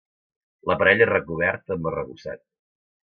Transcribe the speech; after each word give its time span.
L'aparell 0.69 1.03
és 1.07 1.09
recobert 1.11 1.75
amb 1.77 1.91
arrebossat. 1.91 2.43